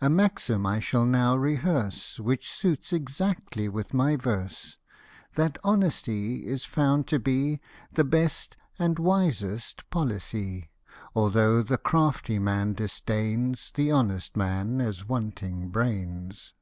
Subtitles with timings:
[0.00, 4.78] A maxim I shall now rehearse, Which suits exactly with my verse;
[5.36, 7.60] That honesty is found to be
[7.92, 10.70] The best and wisest policy:
[11.14, 16.54] Although the crafty man disdains The honest man as wanting brains.